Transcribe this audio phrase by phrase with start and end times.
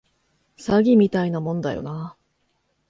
[0.57, 2.17] 詐欺みたいなもんだよな